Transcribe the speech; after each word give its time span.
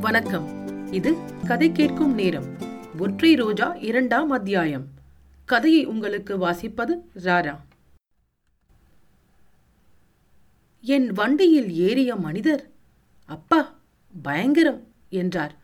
வணக்கம். 0.00 0.66
இது 0.92 1.16
கதை 1.46 1.72
கேட்கும் 1.72 2.14
நேரம். 2.14 2.56
ஒற்றை 2.98 3.34
ரோஜா 3.34 3.74
இரண்டாம் 3.74 4.30
அத்தியாயம். 4.30 4.86
கதையை 5.44 5.84
உங்களுக்கு 5.84 6.38
வாசிப்பது 6.38 6.96
ராரா. 7.14 7.58
என் 10.80 11.12
வண்டியில் 11.12 11.72
ஏறிய 11.72 12.16
மனிதர் 12.16 12.70
அப்பா 13.26 13.78
பயங்கரம் 14.22 14.86
என்றார். 15.08 15.56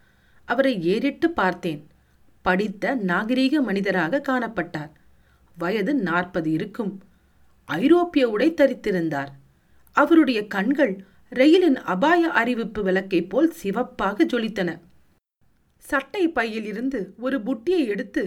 அவரை 0.44 0.82
ஏறிட்டு 0.82 1.30
பார்த்தேன். 1.30 1.86
படித்த 2.42 2.96
நாகரீக 2.96 3.62
மனிதராக 3.62 4.22
காணப்பட்டார். 4.28 4.90
வயது 5.58 5.94
நாற்பது 5.94 6.50
இருக்கும். 6.50 7.02
ஐரோப்பிய 7.64 8.28
உடை 8.28 8.54
தரித்திருந்தார். 8.54 9.30
அவருடைய 9.92 10.46
கண்கள் 10.46 11.06
ரயிலின் 11.32 11.78
அபாய 11.84 12.22
அறிவிப்பு 12.30 12.80
விளக்கை 12.82 13.20
போல் 13.22 13.48
சிவப்பாக 13.52 14.24
ஜொலித்தன. 14.24 14.70
சட்டை 15.84 16.28
பையில் 16.28 16.64
இருந்து 16.64 17.00
ஒரு 17.16 17.38
புட்டியை 17.42 17.82
எடுத்து 17.86 18.22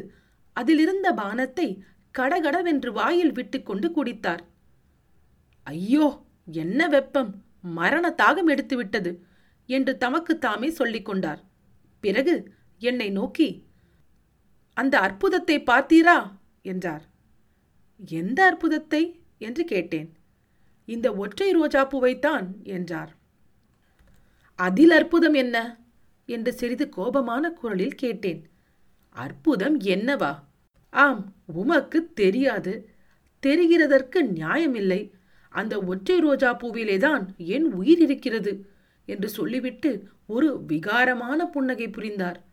அதிலிருந்த 0.56 1.08
பானத்தை 1.14 1.68
கடகடவென்று 2.16 2.92
வாயில் 2.92 3.32
விட்டுக்கொண்டு 3.32 3.88
குடித்தார். 3.92 4.44
ஐயோ 5.68 6.08
என்ன 6.48 6.82
வெப்பம்! 6.88 7.32
மரண 7.76 8.06
தாகம் 8.18 8.50
எடுத்துவிட்டது 8.50 9.12
என்று 9.70 9.94
தமக்கு 9.98 10.34
தாமே 10.38 10.70
சொல்லிக் 10.70 11.06
கொண்டார். 11.06 11.42
பிறகு 12.04 12.36
என்னை 12.82 13.10
நோக்கி 13.10 13.50
அந்த 14.78 14.96
அற்புதத்தை 15.00 15.58
பார்த்தீரா? 15.62 16.18
என்றார். 16.62 17.06
எந்த 18.20 18.40
அற்புதத்தை? 18.46 19.04
என்று 19.38 19.64
கேட்டேன். 19.66 20.10
இந்த 20.88 21.14
ஒற்றை 21.14 21.52
ரோஜா 21.52 21.88
பூவைத்தான் 21.88 22.46
என்றார். 22.64 23.16
அதில் 24.56 24.92
அற்புதம் 24.92 25.34
என்ன? 25.34 25.80
என்று 26.26 26.54
சிறிது 26.54 26.90
கோபமான 26.98 27.52
குரலில் 27.52 27.96
கேட்டேன். 27.96 28.50
அற்புதம் 29.10 29.80
என்னவா? 29.80 30.40
ஆம் 30.90 31.34
உமக்கு 31.46 32.14
தெரியாது. 32.14 32.90
தெரிகிறதற்கு 33.48 34.20
நியாயமில்லை. 34.20 35.12
அந்த 35.50 35.82
ஒற்றை 35.82 36.20
ரோஜா 36.20 36.58
பூவிலேதான் 36.58 37.36
என் 37.38 37.74
உயிர் 37.74 38.00
இருக்கிறது 38.00 38.70
என்று 39.06 39.30
சொல்லிவிட்டு 39.30 40.08
ஒரு 40.28 40.64
விகாரமான 40.68 41.46
புன்னகை 41.46 41.90
புரிந்தார். 41.90 42.46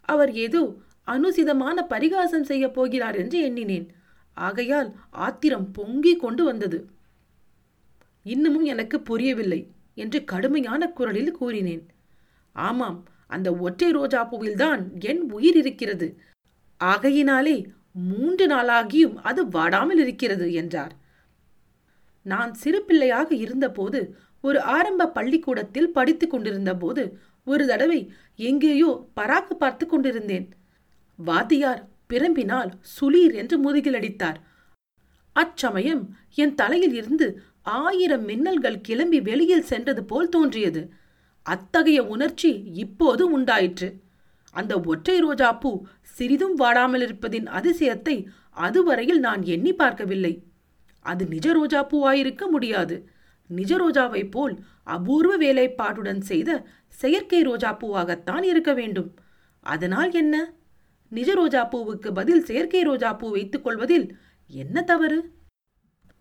அவர் 0.00 0.32
ஏதோ 0.32 0.74
அனுசிதமான 1.06 1.86
பரிகாசம் 1.88 2.44
செய்யப் 2.44 2.74
போகிறார் 2.74 3.14
என்று 3.14 3.42
எண்ணினேன். 3.42 3.92
ஆகையால் 4.34 4.94
ஆத்திரம் 5.10 5.70
பொங்கிக் 5.70 6.20
கொண்டு 6.20 6.44
வந்தது. 6.44 6.91
இன்னமும் 8.26 8.64
எனக்கு 8.64 9.00
புரியவில்லை 9.00 9.60
என்று 9.94 10.24
கடுமையான 10.24 10.88
குரலில் 10.88 11.30
கூறினேன். 11.30 11.84
ஆமாம் 12.52 12.98
அந்த 13.26 13.48
ஒற்றை 13.56 13.90
ரோஜா 13.90 14.20
பூவில்தான் 14.30 14.82
என் 15.00 15.22
உயிர் 15.30 15.56
இருக்கிறது. 15.56 16.08
ஆகையினாலே 16.80 17.56
மூன்று 18.08 18.44
நாளாகியும் 18.46 19.16
அது 19.22 19.48
வாடாமல் 19.48 19.98
இருக்கிறது 19.98 20.52
என்றார். 20.52 20.92
நான் 22.26 22.52
சிறு 22.54 22.80
பிள்ளையாக 22.82 23.34
இருந்தபோது 23.34 24.00
ஒரு 24.40 24.60
ஆரம்ப 24.60 25.08
பள்ளிக்கூடத்தில் 25.08 25.90
படித்துக் 25.90 26.30
கொண்டிருந்த 26.30 26.72
போது 26.76 27.02
ஒரு 27.44 27.64
தடவை 27.66 28.00
எங்கேயோ 28.36 28.90
பராக்கு 29.20 29.54
பார்த்து 29.58 29.86
கொண்டிருந்தேன். 29.86 30.46
வாத்தியார் 31.18 31.82
பிரம்பினால் 32.08 32.70
சுளீர் 32.94 33.34
என்று 33.34 33.58
முதுகில் 33.58 33.94
அடித்தார். 33.94 34.38
அச்சமயம் 35.36 36.02
என் 36.34 36.54
தலையில் 36.54 36.94
இருந்து 36.94 37.26
ஆயிரம் 37.62 38.28
மின்னல்கள் 38.28 38.80
கிளம்பி 38.80 39.20
வெளியில் 39.20 39.62
சென்றது 39.62 40.04
போல் 40.04 40.28
தோன்றியது. 40.28 40.92
அத்தகைய 41.42 42.04
உணர்ச்சி 42.04 42.64
இப்போது 42.74 43.30
உண்டாயிற்று. 43.30 44.00
அந்த 44.50 44.80
ஒற்றை 44.80 45.18
ரோஜா 45.18 45.52
பூ 45.52 45.84
சிறிதும் 46.02 46.54
வாடாமல் 46.54 47.02
இருப்பதின் 47.06 47.46
அதிசயத்தை 47.46 48.26
அதுவரையில் 48.50 49.18
நான் 49.18 49.42
எண்ணி 49.42 49.72
பார்க்கவில்லை. 49.72 50.42
அது 51.00 51.26
நிஜ 51.26 51.52
ரோஜா 51.52 51.86
பூவாயிருக்க 51.86 52.48
முடியாது. 52.50 53.08
நிஜ 53.46 53.76
ரோஜாவைப் 53.76 54.30
போல் 54.30 54.58
அபூர்வ 54.82 55.38
வேலைப்பாட்டுடன் 55.38 56.20
செய்த 56.20 56.66
செயற்கை 56.88 57.42
ரோஜா 57.42 57.76
பூவாகத்தான் 57.76 58.42
இருக்க 58.42 58.72
வேண்டும். 58.72 59.14
அதனால் 59.60 60.12
என்ன? 60.12 60.52
நிஜ 61.08 61.34
ரோஜா 61.34 61.68
பூவுக்கு 61.68 62.12
பதில் 62.14 62.44
செயற்கை 62.44 62.82
ரோஜா 62.82 63.12
பூ 63.12 63.30
வைத்துக் 63.30 63.64
கொள்வதில் 63.64 64.16
என்ன 64.46 64.82
தவறு? 64.82 65.30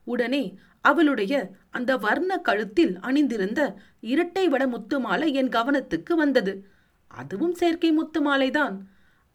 உடனே 0.04 0.58
அவளுடைய 0.82 1.52
அந்த 1.70 1.98
வர்ண 1.98 2.38
கழுத்தில் 2.38 3.00
அணிந்திருந்த 3.00 3.76
இரட்டை 4.00 4.48
வட 4.48 4.68
முத்து 4.68 5.00
மாலை 5.00 5.34
என் 5.34 5.50
கவனத்துக்கு 5.50 6.14
வந்தது. 6.14 6.68
அதுவும் 7.08 7.54
செயற்கை 7.54 7.92
முத்து 7.92 8.22
மாலைதான். 8.22 8.78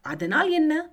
அதனால் 0.01 0.49
என்ன? 0.49 0.89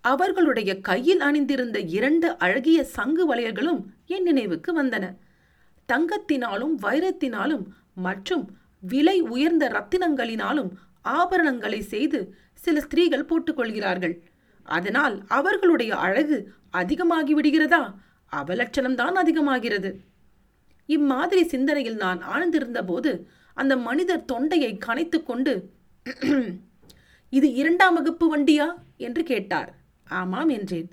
அவர்களுடைய 0.00 0.80
கையில் 0.80 1.20
அணிந்திருந்த 1.20 1.78
இரண்டு 1.80 2.38
அழகிய 2.38 2.84
சங்கு 2.84 3.34
வளையல்களும் 3.34 3.84
என் 4.06 4.22
நினைவுக்கு 4.22 4.82
வந்தன. 4.82 5.16
தங்கத்தினாலும் 5.92 6.74
வைரத்தினாலும் 6.82 7.64
மற்றும் 7.94 8.50
விலை 8.80 9.20
உயர்ந்த 9.20 9.68
ரத்தினங்களினாலும் 9.68 10.70
ஆபரணங்களை 11.04 11.80
செய்து 11.80 12.34
சில 12.54 12.80
ஸ்திரீகள் 12.80 13.24
போட்டுக்கொள்கிறார்கள். 13.24 14.20
அதனால் 14.64 15.22
அவர்களுடைய 15.28 15.96
அழகு 15.96 16.52
அதிகமாகி 16.70 17.34
விடுகிறதா 17.34 17.94
அவலட்சணம்தான் 18.32 19.18
அதிகமாகிறது. 19.22 20.00
இம்மாதிரி 20.86 21.48
சிந்தனையில் 21.48 21.96
நான் 21.96 22.22
ஆழ்ந்திருந்த 22.22 22.86
போது 22.86 23.28
அந்த 23.54 23.76
மனிதர் 23.76 24.24
தொண்டையை 24.24 24.78
கனைத்து 24.86 25.22
கொண்டு 25.22 25.70
இது 27.30 27.52
இரண்டாம் 27.52 27.94
வகுப்பு 27.94 28.38
வண்டியா? 28.38 28.74
என்று 28.96 29.22
கேட்டார். 29.22 29.74
ஆமாம் 30.08 30.48
என்றேன். 30.48 30.90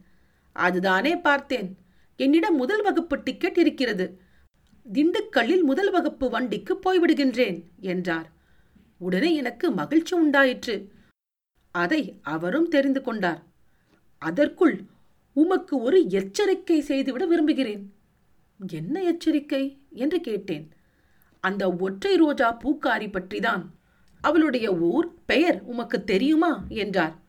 அதுதானே 0.52 1.18
பார்த்தேன். 1.18 1.78
என்னிடம் 2.18 2.56
முதல் 2.56 2.82
வகுப்பு 2.82 3.24
டிக்கெட் 3.24 3.58
இருக்கிறது. 3.58 4.20
திண்டுக்கல்லில் 4.94 5.62
முதல் 5.62 5.92
வகுப்பு 5.92 6.30
வண்டிக்கு 6.30 6.74
போய்விடுகின்றேன் 6.74 7.64
என்றார். 7.80 8.32
உடனே 8.98 9.36
எனக்கு 9.36 9.72
மகிழ்ச்சி 9.72 10.16
உண்டாயிற்று. 10.16 10.92
அதை 11.72 12.20
அவரும் 12.22 12.68
தெரிந்து 12.68 13.02
கொண்டார். 13.02 13.44
அதற்குள் 14.18 14.84
உமக்கு 15.36 15.82
ஒரு 15.82 16.10
எச்சரிக்கை 16.10 16.82
செய்துவிட 16.82 17.26
விரும்புகிறேன். 17.26 17.94
என்ன 18.72 19.04
எச்சரிக்கை? 19.04 19.78
என்று 19.92 20.22
கேட்டேன். 20.22 20.72
அந்த 21.40 21.76
ஒற்றை 21.76 22.16
ரோஜா 22.16 22.58
பூக்காரி 22.58 23.08
பற்றிதான். 23.08 23.66
அவளுடைய 24.22 24.76
ஊர் 24.76 25.14
பெயர் 25.26 25.62
உமக்கு 25.62 26.04
தெரியுமா? 26.04 26.66
என்றார். 26.70 27.20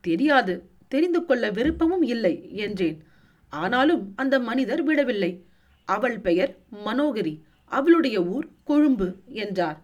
தெரியாது. 0.00 0.68
தெரிந்து 0.88 1.24
கொள்ள 1.24 1.50
விருப்பமும் 1.50 2.02
இல்லை 2.02 2.54
என்றேன். 2.56 3.02
ஆனாலும் 3.48 4.12
அந்த 4.16 4.38
மனிதர் 4.38 4.82
விடவில்லை. 4.82 5.44
அவள் 5.84 6.20
பெயர் 6.20 6.58
மனோகரி. 6.84 7.40
அவளுடைய 7.64 8.24
ஊர் 8.24 8.48
கொழும்பு 8.64 9.16
என்றார். 9.26 9.82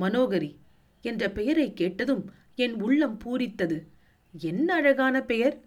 மனோகரி 0.00 0.54
என்ற 1.02 1.30
பெயரை 1.30 1.72
கேட்டதும் 1.72 2.30
என் 2.54 2.82
உள்ளம் 2.82 3.18
பூரித்தது. 3.24 3.82
என்ன 4.40 4.74
அழகான 4.74 5.20
பெயர்? 5.20 5.60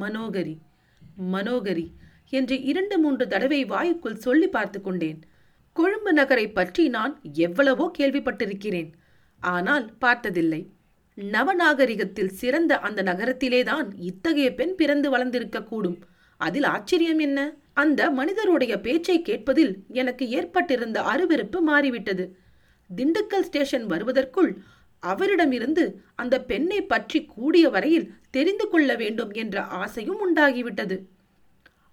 மனோகரி. 0.00 0.58
மனோகரி 1.32 1.86
என்று 2.30 2.62
இரண்டு 2.62 2.98
மூன்று 2.98 3.28
தடவை 3.28 3.64
வாயுக்குள் 3.64 4.22
சொல்லி 4.26 4.48
பார்த்து 4.48 4.80
கொண்டேன். 4.80 5.20
கொழும்பு 5.72 6.12
நகரை 6.12 6.46
பற்றி 6.48 6.88
நான் 6.88 7.20
எவ்வளவோ 7.32 7.90
கேள்விப்பட்டிருக்கிறேன். 7.98 8.90
ஆனால் 9.40 9.86
பார்த்ததில்லை. 9.98 10.62
நவநாகரிகத்தில் 11.18 12.32
சிறந்த 12.32 12.78
அந்த 12.78 13.02
நகரத்திலேதான் 13.02 13.88
இத்தகைய 14.00 14.54
பெண் 14.54 14.74
பிறந்து 14.74 15.10
வளர்ந்திருக்க 15.10 15.62
கூடும் 15.62 15.98
அதில் 16.40 16.64
ஆச்சரியம் 16.64 17.18
என்ன? 17.18 17.38
அந்த 17.72 18.10
மனிதருடைய 18.10 18.80
பேச்சை 18.80 19.22
கேட்பதில் 19.22 19.74
எனக்கு 19.88 20.28
ஏற்பட்டிருந்த 20.28 20.98
அருவெருப்பு 21.02 21.60
மாறிவிட்டது. 21.62 22.36
திண்டுக்கல் 22.90 23.40
ஸ்டேஷன் 23.40 23.86
வருவதற்குள் 23.86 24.50
அவரிடமிருந்து 25.04 25.84
அந்த 26.14 26.34
பெண்ணை 26.42 26.78
பற்றி 26.82 27.18
கூடிய 27.24 27.68
வரையில் 27.68 28.06
தெரிந்து 28.30 28.68
கொள்ள 28.68 28.90
வேண்டும் 28.94 29.32
என்ற 29.32 29.62
ஆசையும் 29.62 30.20
உண்டாகிவிட்டது. 30.24 30.96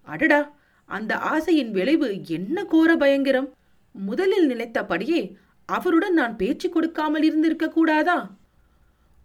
அடடா! 0.07 0.41
அந்த 0.89 1.17
ஆசையின் 1.17 1.71
விளைவு 1.71 2.07
என்ன 2.27 2.63
கோர 2.65 2.95
பயங்கரம்? 2.95 3.49
முதலில் 3.95 4.45
நினைத்தபடியே 4.45 5.21
அவருடன் 5.69 6.13
நான் 6.13 6.35
பேச்சு 6.35 6.69
கொடுக்காமல் 6.69 7.23
இருந்திருக்க 7.23 7.67
கூடாதா? 7.69 8.17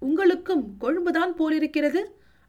உங்களுக்கும் 0.03 0.65
கொழும்புதான் 0.81 1.33
போலிருக்கிறது. 1.35 2.03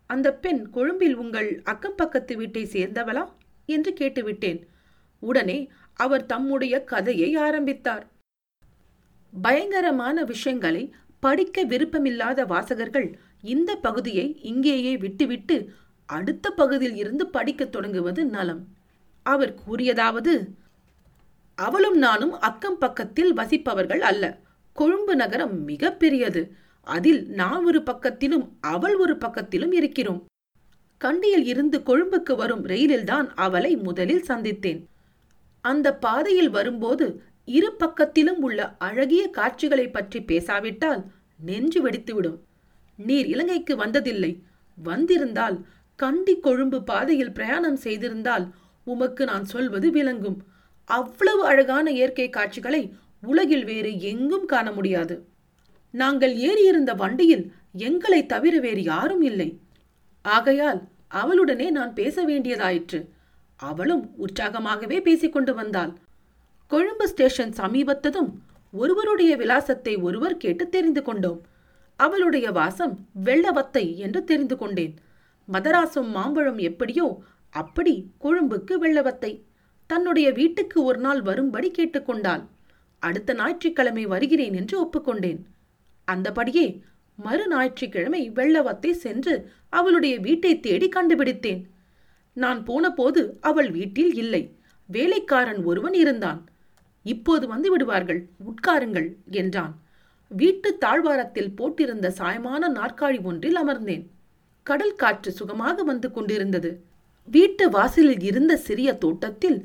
அந்த 0.10 0.28
பெண் 0.34 0.62
கொழும்பில் 0.70 1.16
உங்கள் 1.16 1.62
அக்கம் 1.64 1.96
பக்கத்து 1.96 2.38
வீட்டை 2.38 2.64
சேர்ந்தவளா? 2.66 3.24
என்று 3.70 3.92
கேட்டுவிட்டேன். 4.00 4.60
உடனே 5.24 5.58
அவர் 5.94 6.26
தம்முடைய 6.26 6.76
கதையை 6.84 7.36
ஆரம்பித்தார். 7.36 8.06
பயங்கரமான 9.34 10.24
விஷயங்களை 10.24 10.84
படிக்க 11.28 11.66
விருப்பமில்லாத 11.66 12.46
வாசகர்கள் 12.46 13.08
இந்த 13.54 13.72
பகுதியை 13.86 14.28
இங்கேயே 14.52 14.94
விட்டுவிட்டு 14.98 15.58
அடுத்த 16.10 16.52
பகுதியில் 16.52 16.98
இருந்து 17.02 17.26
படிக்கத் 17.36 17.72
தொடங்குவது 17.72 18.22
நலம். 18.36 18.62
அவர் 19.26 19.54
கூறியதாவது 19.64 20.34
அவளும் 21.58 21.98
நானும் 21.98 22.34
அக்கம் 22.40 22.78
பக்கத்தில் 22.78 23.32
வசிப்பவர்கள் 23.38 24.04
அல்ல. 24.10 24.24
கொழும்பு 24.74 25.14
நகரம் 25.16 25.56
மிக 25.64 25.92
பெரியது. 26.02 26.42
அதில் 26.88 27.22
நான் 27.40 27.64
ஒரு 27.66 27.80
பக்கத்திலும் 27.82 28.46
அவள் 28.74 28.96
ஒரு 28.96 29.16
பக்கத்திலும் 29.18 29.74
இருக்கிறோம். 29.80 30.22
கண்டியில் 31.02 31.46
இருந்து 31.52 31.78
கொழும்புக்கு 31.80 32.36
வரும் 32.36 32.64
ரயிலில்தான் 32.66 33.28
அவளை 33.46 33.72
முதலில் 33.88 34.28
சந்தித்தேன். 34.28 34.82
அந்த 35.66 35.88
பாதையில் 36.06 36.50
வரும்போது 36.50 37.08
இரு 37.50 37.70
பக்கத்திலும் 37.80 38.40
உள்ள 38.46 38.62
அழகிய 38.78 39.24
காட்சிகளை 39.30 39.86
பற்றி 39.88 40.20
பேசாவிட்டால் 40.22 41.02
நெஞ்சு 41.40 41.90
வெடித்துவிடும். 41.90 42.38
நீர் 42.98 43.26
இலங்கைக்கு 43.26 43.78
வந்ததில்லை. 43.78 44.40
வந்திருந்தால் 44.84 45.66
கண்டி 45.96 46.40
கொழும்பு 46.40 46.84
பாதையில் 46.84 47.32
பிரயாணம் 47.32 47.78
செய்திருந்தால் 47.78 48.50
உமக்கு 48.84 49.26
நான் 49.26 49.46
சொல்வது 49.46 49.92
விளங்கும். 49.92 50.44
அவ்வளவு 50.84 51.46
அழகான 51.46 51.92
இயற்கை 51.92 52.30
காட்சிகளை 52.30 52.94
உலகில் 53.22 53.64
வேறு 53.64 54.00
எங்கும் 54.00 54.46
காண 54.46 54.72
முடியாது. 54.72 55.28
நாங்கள் 55.92 56.36
ஏறியிருந்த 56.36 56.96
வண்டியில் 56.96 57.52
எங்களை 57.74 58.26
தவிர 58.26 58.60
வேறு 58.60 58.84
யாரும் 58.84 59.22
இல்லை. 59.22 59.60
ஆகையால் 60.22 60.88
அவளுடனே 61.14 61.70
நான் 61.70 61.94
பேச 61.94 62.26
வேண்டியதாயிற்று. 62.26 63.08
அவளும் 63.56 64.16
உற்சாகமாகவே 64.18 65.02
பேசிக்கொண்டு 65.02 65.54
வந்தாள். 65.54 65.98
கொழும்பு 66.68 67.08
ஸ்டேஷன் 67.08 67.50
சமீபத்ததும் 67.50 68.32
ஒருவருடைய 68.82 69.32
விலாசத்தை 69.42 69.94
ஒருவர் 70.08 70.42
கேட்டு 70.44 70.66
தெரிந்து 70.70 71.02
கொண்டோம். 71.04 71.40
அவளுடைய 72.00 72.48
வாசம் 72.52 72.96
வெள்ளவத்தை 73.28 73.86
என்று 74.06 74.22
தெரிந்து 74.24 74.56
கொண்டேன். 74.58 74.94
மதராசும் 75.48 76.10
மாம்பழம் 76.16 76.60
எப்படியோ 76.70 77.08
அப்படி 77.54 77.94
கொழும்புக்கு 78.24 78.74
வெள்ளவத்தை. 78.84 79.32
தன்னுடைய 79.90 80.28
வீட்டுக்கு 80.32 80.78
ஒரு 80.90 81.00
நாள் 81.06 81.22
வரும்படி 81.22 81.70
கேட்டுக்கொண்டாள் 81.72 82.44
அடுத்த 83.04 83.34
ஞாயிற்றுக்கிழமை 83.34 84.04
வருகிறேன் 84.14 84.56
என்று 84.60 84.76
ஒப்புக்கொண்டேன். 84.84 85.40
அந்தபடியே 86.08 86.68
மறு 87.18 87.46
ஞாயிற்றுக்கிழமை 87.48 88.22
வெள்ளவத்தை 88.40 88.92
சென்று 89.06 89.34
அவளுடைய 89.70 90.16
வீட்டை 90.26 90.52
தேடி 90.66 90.88
கண்டுபிடித்தேன். 90.90 91.62
நான் 92.38 92.60
போனபோது 92.64 93.22
அவள் 93.50 93.70
வீட்டில் 93.78 94.14
இல்லை. 94.24 94.44
வேலைக்காரன் 94.90 95.62
ஒருவன் 95.70 95.96
இருந்தான். 96.04 96.42
இப்போது 97.14 97.46
வந்து 97.48 97.68
விடுவார்கள் 97.74 98.22
உட்காருங்கள் 98.50 99.10
என்றான். 99.40 99.74
வீட்டு 100.32 100.70
தாழ்வாரத்தில் 100.78 101.54
போட்டிருந்த 101.58 102.08
சாயமான 102.20 102.70
நாற்காலி 102.78 103.20
ஒன்றில் 103.30 103.60
அமர்ந்தேன். 103.64 104.06
கடல் 104.68 104.96
காற்று 104.96 105.32
சுகமாக 105.32 105.84
வந்து 105.84 106.08
கொண்டிருந்தது. 106.12 106.72
வீட்டு 107.28 107.66
வாசலில் 107.70 108.24
இருந்த 108.30 108.54
சிறிய 108.68 108.90
தோட்டத்தில் 109.04 109.60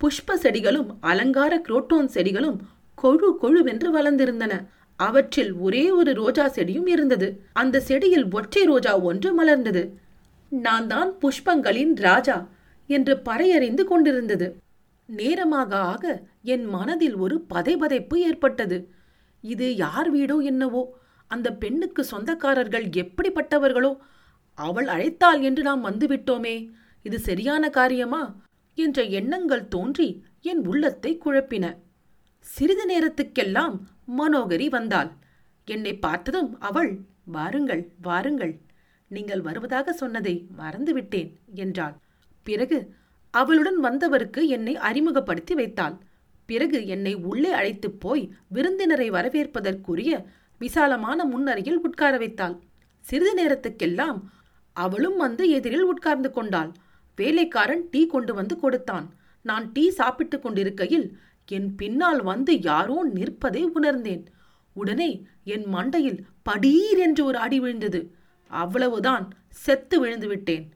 புஷ்ப 0.00 0.34
செடிகளும் 0.44 0.90
அலங்கார 1.10 1.52
குரோட்டோன் 1.68 2.10
செடிகளும் 2.16 2.58
கொழு 2.98 3.28
கொழுவென்று 3.42 3.88
வளர்ந்திருந்தன. 3.96 4.54
அவற்றில் 5.00 5.52
ஒரே 5.66 5.82
ஒரு 5.98 6.12
ரோஜா 6.20 6.44
செடியும் 6.56 6.88
இருந்தது. 6.94 7.28
அந்த 7.60 7.82
செடியில் 7.88 8.26
ஒற்றை 8.32 8.62
ரோஜா 8.64 8.92
ஒன்று 9.10 9.30
மலர்ந்தது. 9.38 9.82
நான் 10.52 10.86
தான் 10.86 11.10
புஷ்பங்களின் 11.22 11.92
ராஜா 12.06 12.36
என்று 12.90 13.14
பறையறிந்து 13.24 13.84
கொண்டிருந்தது. 13.84 14.46
நேரமாக 15.08 15.72
ஆக 15.92 16.04
என் 16.42 16.64
மனதில் 16.64 17.14
ஒரு 17.14 17.36
பதைபதைப்பு 17.54 18.16
ஏற்பட்டது. 18.28 18.78
இது 19.40 19.76
யார் 19.76 20.08
வீடோ 20.14 20.36
என்னவோ 20.42 20.82
அந்த 21.30 21.48
பெண்ணுக்கு 21.52 22.04
சொந்தக்காரர்கள் 22.04 22.86
எப்படிப்பட்டவர்களோ 23.02 23.92
அவள் 24.58 24.86
அழைத்தாள் 24.86 25.40
என்று 25.40 25.62
நாம் 25.62 25.84
வந்துவிட்டோமே. 25.84 26.56
இது 27.02 27.18
சரியான 27.18 27.70
காரியமா? 27.70 28.22
என்ற 28.74 29.02
எண்ணங்கள் 29.18 29.68
தோன்றி 29.68 30.08
என் 30.42 30.62
உள்ளத்தை 30.66 31.12
குழப்பின. 31.24 31.66
சிறிது 32.46 32.84
நேரத்துக்கெல்லாம் 32.86 33.76
மனோகரி 34.18 34.68
வந்தாள். 34.68 35.10
என்னை 35.64 35.92
பார்த்ததும் 35.96 36.50
அவள் 36.60 36.92
வாருங்கள் 37.24 37.82
வாருங்கள். 38.02 38.54
நீங்கள் 39.10 39.40
வருவதாக 39.40 39.92
சொன்னதை 39.92 40.34
மறந்துவிட்டேன் 40.58 41.30
என்றாள். 41.54 41.96
பிறகு 42.42 42.78
அவளுடன் 43.38 43.78
வந்தவருக்கு 43.80 44.48
என்னை 44.48 44.76
அறிமுகப்படுத்தி 44.76 45.54
வைத்தாள். 45.54 45.96
பிறகு 46.46 46.86
என்னை 46.86 47.14
உள்ளே 47.14 47.52
அழைத்துப் 47.52 48.00
போய் 48.00 48.32
விருந்தினரை 48.48 49.10
வரவேற்பதற்குரிய 49.10 50.24
விசாலமான 50.58 51.24
முன்னறையில் 51.24 51.80
உட்கார 51.82 52.16
வைத்தாள். 52.16 52.60
சிறிது 53.00 53.32
நேரத்துக்கெல்லாம் 53.44 54.20
அவளும் 54.72 55.16
வந்து 55.16 55.50
எதிரில் 55.50 55.82
உட்கார்ந்து 55.82 56.30
கொண்டாள். 56.30 56.72
வேலைக்காரன் 57.16 57.88
டீ 57.90 58.06
கொண்டு 58.06 58.34
வந்து 58.34 58.56
கொடுத்தான். 58.56 59.14
நான் 59.42 59.70
டீ 59.72 59.90
சாப்பிட்டுக் 59.90 60.42
கொண்டிருக்கையில் 60.42 61.18
என் 61.46 61.74
பின்னால் 61.74 62.22
வந்து 62.22 62.60
யாரோ 62.60 63.04
நிற்பதை 63.04 63.64
உணர்ந்தேன். 63.64 64.26
உடனே 64.72 65.26
என் 65.44 65.74
மண்டையில் 65.74 66.18
படீர் 66.42 66.98
என்று 66.98 67.24
ஒரு 67.24 67.38
அடி 67.38 67.60
விழுந்தது. 67.60 68.14
அவ்வளவுதான் 68.48 69.32
செத்து 69.48 70.00
விழுந்து 70.00 70.28
விட்டேன். 70.28 70.72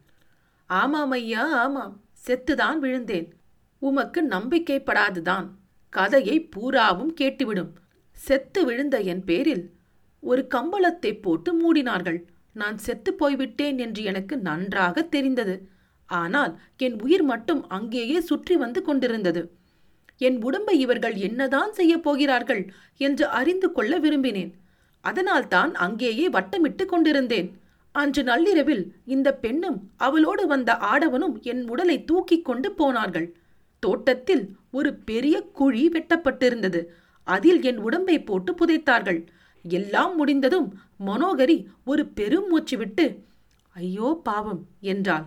ஆமாம் 0.67 1.11
ஐயா 1.11 1.61
ஆமாம். 1.61 2.02
செத்துதான் 2.27 2.79
விழுந்தேன். 2.79 3.33
உமக்கு 3.79 4.23
நம்பிக்கைப்படாதுதான். 4.29 5.47
கதையை 5.89 6.41
பூராவும் 6.41 7.15
கேட்டுவிடும். 7.21 7.73
செத்து 8.13 8.65
விழுந்த 8.65 9.01
என் 9.01 9.25
பேரில் 9.25 9.71
ஒரு 10.21 10.47
கம்பளத்தை 10.55 11.23
போட்டு 11.23 11.51
மூடினார்கள். 11.55 12.25
நான் 12.53 12.79
செத்து 12.79 13.15
போய்விட்டேன் 13.15 13.79
என்று 13.79 14.03
எனக்கு 14.03 14.37
நன்றாக 14.37 15.03
தெரிந்தது. 15.03 15.69
ஆனால் 16.07 16.61
என் 16.77 17.03
உயிர் 17.03 17.23
மட்டும் 17.23 17.69
அங்கேயே 17.69 18.21
சுற்றி 18.21 18.57
வந்து 18.57 18.83
கொண்டிருந்தது. 18.83 19.53
என் 20.17 20.43
உடம்பை 20.43 20.79
இவர்கள் 20.79 21.15
என்னதான் 21.15 21.73
செய்யப் 21.73 22.03
போகிறார்கள் 22.03 22.73
என்று 22.97 23.27
அறிந்து 23.27 23.73
கொள்ள 23.73 24.01
விரும்பினேன். 24.01 24.53
அதனால்தான் 25.01 25.75
அங்கேயே 25.75 26.29
வட்டமிட்டு 26.29 26.85
கொண்டிருந்தேன். 26.85 27.62
அன்று 27.95 28.23
நள்ளிரவில் 28.23 28.85
இந்த 29.05 29.29
பெண்ணும் 29.35 29.79
அவளோடு 29.97 30.47
வந்த 30.47 30.71
ஆடவனும் 30.93 31.35
என் 31.43 31.63
உடலை 31.69 31.97
தூக்கிக் 32.05 32.45
கொண்டு 32.45 32.69
போனார்கள். 32.73 33.29
தோட்டத்தில் 33.83 34.45
ஒரு 34.71 34.91
பெரிய 34.95 35.37
குழி 35.53 35.83
வெட்டப்பட்டிருந்தது. 35.89 36.81
அதில் 37.27 37.61
என் 37.63 37.79
உடம்பை 37.79 38.17
போட்டு 38.23 38.53
புதைத்தார்கள். 38.53 39.21
எல்லாம் 39.65 40.15
முடிந்ததும் 40.17 40.69
மனோகரி 41.07 41.57
ஒரு 41.85 42.03
பெரும் 42.07 42.49
மூச்சு 42.49 42.77
விட்டு 42.77 43.05
ஐயோ 43.77 44.09
பாவம் 44.23 44.63
என்றாள். 44.81 45.27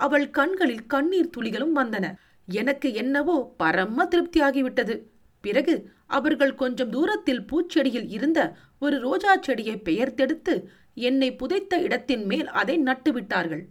அவள் 0.00 0.26
கண்களில் 0.30 0.86
கண்ணீர் 0.86 1.34
துளிகளும் 1.36 1.76
வந்தன. 1.76 2.06
எனக்கு 2.48 2.88
என்னவோ 2.94 3.36
பரம 3.56 4.08
திருப்தியாகிவிட்டது. 4.10 4.96
பிறகு 5.44 5.74
அவர்கள் 6.06 6.54
கொஞ்சம் 6.54 6.90
தூரத்தில் 6.90 7.44
பூச்செடியில் 7.52 8.08
இருந்த 8.08 8.40
ஒரு 8.78 8.96
ரோஜா 9.00 9.32
செடியை 9.36 9.76
பெயர்த்தெடுத்து 9.84 10.54
என்னை 10.96 11.28
புதைத்த 11.34 11.78
இடத்தின் 11.78 12.24
மேல் 12.24 12.48
அதை 12.48 12.76
நட்டுவிட்டார்கள். 12.78 13.64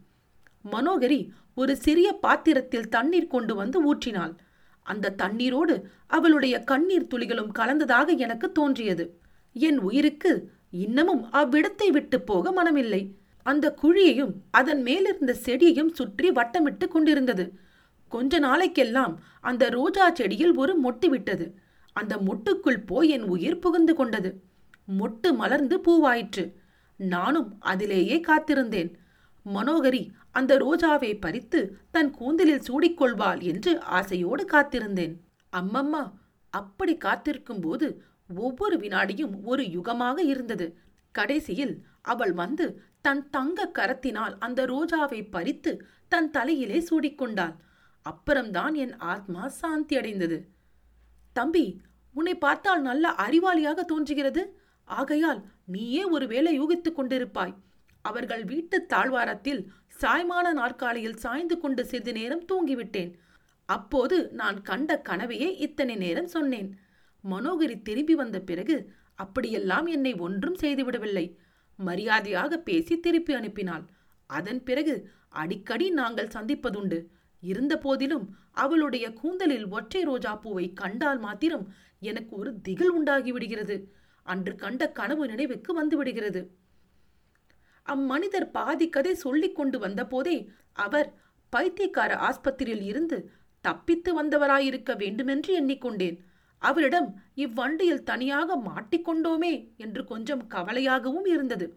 மனோகரி 0.72 1.20
ஒரு 1.54 1.74
சிறிய 1.78 2.14
பாத்திரத்தில் 2.14 2.90
தண்ணீர் 2.90 3.28
கொண்டு 3.28 3.56
வந்து 3.56 3.78
ஊற்றினாள். 3.94 4.34
அந்த 4.86 5.14
தண்ணீரோடு 5.18 5.76
அவளுடைய 6.08 6.56
கண்ணீர் 6.60 7.12
துளிகளும் 7.14 7.52
கலந்ததாக 7.52 8.18
எனக்கு 8.18 8.52
தோன்றியது. 8.52 9.06
என் 9.54 9.80
உயிருக்கு 9.80 10.32
இன்னமும் 10.70 11.24
அவ்விடத்தை 11.32 11.88
விட்டு 11.88 12.22
போக 12.22 12.52
மனமில்லை. 12.52 13.02
அந்த 13.44 13.66
குழியையும் 13.82 14.34
அதன் 14.52 14.82
மேலிருந்த 14.82 15.36
செடியையும் 15.46 15.92
சுற்றி 15.92 16.30
வட்டமிட்டு 16.30 16.88
கொண்டிருந்தது. 16.88 17.46
கொஞ்ச 18.12 18.40
நாளைக்கெல்லாம் 18.40 19.14
அந்த 19.42 19.70
ரோஜா 19.70 20.06
செடியில் 20.12 20.54
ஒரு 20.56 20.74
மொட்டு 20.84 21.06
விட்டது. 21.06 21.46
அந்த 21.94 22.14
மொட்டுக்குள் 22.18 22.80
போய் 22.86 23.10
என் 23.10 23.24
உயிர் 23.24 23.60
புகுந்து 23.60 23.96
கொண்டது. 23.96 24.30
மொட்டு 25.00 25.36
மலர்ந்து 25.36 25.78
பூவாயிற்று. 25.86 26.46
நானும் 26.98 27.58
அதிலேயே 27.60 28.20
காத்திருந்தேன். 28.20 28.92
மனோகரி 29.46 30.10
அந்த 30.32 30.58
ரோஜாவை 30.58 31.20
பறித்து 31.20 31.80
தன் 31.92 32.12
கூந்தலில் 32.12 32.66
சூடிக்கொள்வாள் 32.68 33.42
என்று 33.42 33.82
ஆசையோடு 33.82 34.46
காத்திருந்தேன். 34.46 35.14
அம்மம்மா 35.54 36.12
அப்படி 36.50 36.98
காத்திருக்கும் 36.98 37.60
போது 37.60 38.02
ஒவ்வொரு 38.36 38.78
வினாடியும் 38.78 39.44
ஒரு 39.44 39.64
யுகமாக 39.64 40.18
இருந்தது. 40.24 40.78
கடைசியில் 41.12 41.86
அவள் 42.02 42.34
வந்து 42.34 42.66
தன் 43.02 43.30
தங்க 43.30 43.72
கரத்தினால் 43.74 44.38
அந்த 44.40 44.66
ரோஜாவை 44.66 45.30
பறித்து 45.30 45.86
தன் 46.08 46.32
தலையிலே 46.32 46.80
சூடிக்கொண்டாள். 46.90 47.56
அப்புறம்தான் 48.02 48.74
என் 48.74 48.98
ஆத்மா 48.98 49.48
சாந்தி 49.48 49.98
அடைந்தது. 49.98 50.50
தம்பி 51.34 51.82
உன்னை 52.12 52.36
பார்த்தால் 52.36 52.82
நல்ல 52.82 53.16
அறிவாளியாக 53.18 53.82
தோன்றுகிறது. 53.82 54.60
ஆகையால் 54.86 55.42
நீயே 55.66 56.04
ஒருவேளை 56.04 56.62
யூகித்துக் 56.62 56.98
கொண்டிருப்பாய். 56.98 57.56
அவர்கள் 58.02 58.44
வீட்டு 58.44 58.86
தாழ்வாரத்தில் 58.86 59.62
சாய்மான 60.02 60.52
நாற்காலியில் 60.54 61.18
சாய்ந்து 61.18 61.60
கொண்டு 61.60 61.86
சிறிது 61.86 62.12
நேரம் 62.12 62.44
தூங்கிவிட்டேன். 62.52 63.12
அப்போது 63.66 64.30
நான் 64.32 64.62
கண்ட 64.62 65.02
கனவையே 65.02 65.58
இத்தனை 65.58 65.96
நேரம் 65.96 66.28
சொன்னேன். 66.28 66.70
மனோகரி 67.24 67.82
திரும்பி 67.82 68.16
வந்த 68.16 68.40
பிறகு 68.40 68.90
அப்படியெல்லாம் 69.16 69.86
என்னை 69.86 70.14
ஒன்றும் 70.14 70.58
செய்துவிடவில்லை. 70.62 71.26
மரியாதையாக 71.78 72.58
பேசி 72.58 73.00
திருப்பி 73.00 73.34
அனுப்பினாள். 73.34 73.86
அதன் 74.30 74.64
பிறகு 74.64 75.10
அடிக்கடி 75.30 75.90
நாங்கள் 75.90 76.28
சந்திப்பதுண்டு. 76.28 77.00
இருந்த 77.42 77.78
போதிலும் 77.78 78.26
அவளுடைய 78.52 79.14
கூந்தலில் 79.14 79.68
ஒற்றை 79.70 80.04
ரோஜா 80.04 80.36
பூவை 80.36 80.74
கண்டால் 80.74 81.20
மாத்திரம் 81.20 81.66
எனக்கு 82.00 82.36
ஒரு 82.36 82.62
திகில் 82.62 82.92
உண்டாகி 82.92 83.32
விடுகிறது. 83.32 83.78
அன்று 84.26 84.56
கண்ட 84.56 84.84
கனவு 84.92 85.28
நினைவுக்கு 85.28 85.72
வந்துவிடுகிறது. 85.82 86.42
அம்மனிதர் 87.86 88.52
பாதி 88.52 88.90
கதை 88.90 89.14
சொல்லிக் 89.16 89.56
கொண்டு 89.56 89.80
வந்தபோதே 89.80 90.38
அவர் 90.74 91.10
பைத்தியக்கார 91.50 92.12
ஆஸ்பத்திரியில் 92.28 92.82
இருந்து 92.82 93.18
தப்பித்து 93.62 94.24
வந்தவராயிருக்க 94.24 94.92
வேண்டுமென்று 94.98 95.52
எண்ணிக்கொண்டேன். 95.62 96.18
அவரிடம் 96.62 97.10
இவ்வண்டியில் 97.36 98.04
தனியாக 98.04 98.58
மாட்டிக்கொண்டோமே 98.66 99.54
என்று 99.78 100.02
கொஞ்சம் 100.06 100.44
கவலையாகவும் 100.48 101.28
இருந்தது. 101.28 101.68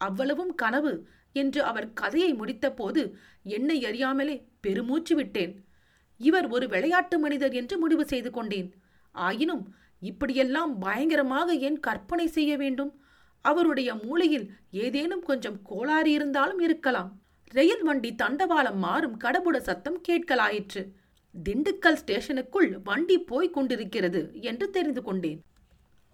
அவ்வளவும் 0.00 0.54
கனவு 0.54 0.92
என்று 1.32 1.62
அவர் 1.62 1.92
கதையை 1.92 2.30
முடித்தபோது 2.34 3.02
என்னை 3.42 3.78
அறியாமலே 3.86 4.36
பெருமூச்சு 4.60 5.14
விட்டேன். 5.14 5.52
இவர் 6.20 6.46
ஒரு 6.48 6.66
விளையாட்டு 6.68 7.18
மனிதர் 7.18 7.52
என்று 7.52 7.78
முடிவு 7.78 8.04
செய்து 8.06 8.30
கொண்டேன். 8.30 8.68
ஆயினும் 9.14 9.64
இப்படியெல்லாம் 10.02 10.78
பயங்கரமாக 10.78 11.54
ஏன் 11.54 11.78
கற்பனை 11.80 12.26
செய்ய 12.26 12.56
வேண்டும்? 12.56 12.92
அவருடைய 13.40 13.94
மூளையில் 13.94 14.46
ஏதேனும் 14.70 15.22
கொஞ்சம் 15.22 15.62
கோளாறு 15.62 16.10
இருந்தாலும் 16.10 16.58
இருக்கலாம். 16.58 17.10
ரயில் 17.52 17.82
வண்டி 17.82 18.14
தண்டவாளம் 18.14 18.78
மாறும் 18.78 19.16
கடபுட 19.18 19.56
சத்தம் 19.56 19.98
கேட்கலாயிற்று. 20.08 20.82
திண்டுக்கல் 21.34 21.98
ஸ்டேஷனுக்குள் 22.02 22.82
வண்டி 22.82 23.18
போய்க் 23.18 23.52
கொண்டிருக்கிறது 23.52 24.40
என்று 24.40 24.70
தெரிந்து 24.70 25.02
கொண்டேன். 25.02 25.40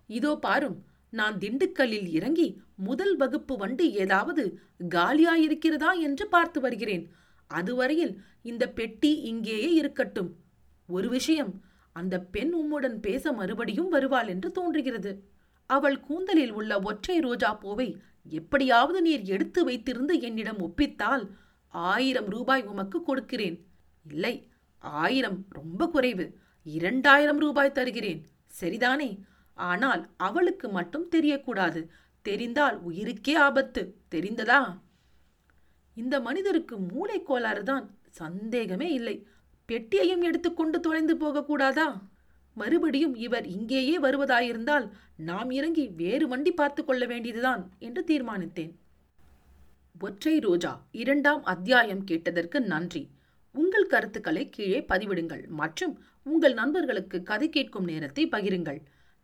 இதோ 0.06 0.36
பாரும் 0.36 0.84
நான் 1.10 1.38
திண்டுக்கல்லில் 1.38 2.08
இறங்கி 2.08 2.46
முதல் 2.76 3.16
வகுப்பு 3.16 3.56
வண்டி 3.56 3.90
ஏதாவது 3.92 4.44
காலியாயிருக்கிறதா 4.88 5.90
என்று 6.00 6.28
பார்த்து 6.28 6.60
வருகிறேன். 6.60 7.04
அதுவரையில் 7.46 8.14
இந்த 8.42 8.64
பெட்டி 8.68 9.20
இங்கேயே 9.20 9.74
இருக்கட்டும். 9.74 10.30
ஒரு 10.88 11.08
விஷயம் 11.08 11.52
அந்த 11.92 12.20
பெண் 12.20 12.52
உம்முடன் 12.54 12.96
பேச 13.00 13.32
மறுபடியும் 13.32 13.88
வருவாள் 13.88 14.28
என்று 14.28 14.50
தோன்றுகிறது. 14.52 15.12
அவள் 15.66 16.00
கூந்தலில் 16.00 16.50
உள்ள 16.50 16.80
ஒற்றை 16.80 17.18
ரோஜா 17.18 17.54
பூவை 17.54 18.00
எப்படியாவது 18.28 19.02
நீர் 19.02 19.22
எடுத்து 19.22 19.68
வைத்திருந்து 19.68 20.20
என்னிடம் 20.20 20.58
ஒப்பித்தால் 20.58 21.28
ஆயிரம் 21.68 22.26
ரூபாய் 22.26 22.62
உமக்கு 22.62 23.02
கொடுக்கிறேன். 23.02 23.66
இல்லை 24.08 24.48
ஆயிரம் 24.78 25.46
ரொம்ப 25.48 25.88
குறைவு. 25.88 26.38
இரண்டாயிரம் 26.62 27.38
ரூபாய் 27.38 27.72
தருகிறேன். 27.72 28.26
சரிதானே? 28.60 29.20
ஆனால் 29.54 30.10
அவளுக்கு 30.16 30.68
மட்டும் 30.68 31.08
தெரியக்கூடாது. 31.10 31.86
தெரிந்தால் 32.22 32.86
உயிருக்கே 32.88 33.36
ஆபத்து. 33.36 33.96
தெரிந்ததா? 34.10 34.78
இந்த 35.94 36.20
மனிதருக்கு 36.20 36.78
மூளை 36.78 37.22
கோளாறு 37.22 37.62
தான் 37.62 37.90
சந்தேகமே 38.10 38.92
இல்லை. 38.92 39.26
பெட்டியையும் 39.72 40.22
எடுத்துக்கொண்டு 40.22 40.80
தொலைந்து 40.80 41.14
போகக்கூடாதா? 41.14 41.86
மறுபடியும் 42.56 43.14
இவர் 43.14 43.46
இங்கேயே 43.46 43.98
வருவதாயிருந்தால் 43.98 44.86
நாம் 45.16 45.50
இறங்கி 45.50 45.84
வேறு 45.88 46.28
வண்டி 46.28 46.52
பார்த்து 46.52 46.84
கொள்ள 46.84 47.06
வேண்டியதுதான் 47.06 47.62
என்று 47.78 48.02
தீர்மானித்தேன். 48.04 48.72
ஒற்றை 50.00 50.38
ரோஜா 50.38 50.72
இரண்டாம் 50.92 51.42
அத்தியாயம் 51.42 52.04
கேட்டதற்கு 52.04 52.60
நன்றி. 52.60 53.02
உங்கள் 53.54 53.86
கருத்துக்களை 53.86 54.48
கீழே 54.48 54.80
பதிவிடுங்கள் 54.88 55.46
மற்றும் 55.46 55.94
உங்கள் 56.22 56.54
நண்பர்களுக்கு 56.54 57.22
கதை 57.22 57.48
கேட்கும் 57.48 57.84
நேரத்தை 57.84 58.28
பகிருங்கள். 58.28 58.80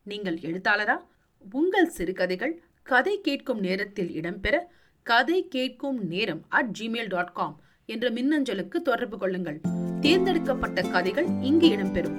நீங்கள் 0.07 0.39
எழுத்தாளரா? 0.39 0.97
உங்கள் 1.45 1.89
சிறுகதைகள் 1.89 2.63
கதை 2.83 3.21
கேட்கும் 3.21 3.61
நேரத்தில் 3.61 4.09
இடம்பெற 4.09 4.57
கதை 5.03 5.49
கேட்கும் 5.49 5.99
நேரம் 6.07 6.43
அட் 6.49 6.77
ஜிமெயில் 6.79 7.09
டாட் 7.09 7.33
காம் 7.33 7.57
என்ற 7.89 8.11
மின்னஞ்சலுக்கு 8.11 8.83
தொடர்பு 8.83 9.19
கொள்ளுங்கள். 9.19 9.61
தேர்ந்தெடுக்கப்பட்ட 10.01 10.83
கதைகள் 10.83 11.27
இங்கு 11.41 11.69
இடம்பெறும். 11.69 12.17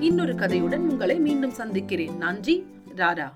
இன்னொரு 0.00 0.34
கதையுடன் 0.34 0.88
உங்களை 0.90 1.18
மீண்டும் 1.18 1.50
சந்திக்கிறேன். 1.50 2.16
நன்றி. 2.16 2.66
ராரா. 2.96 3.26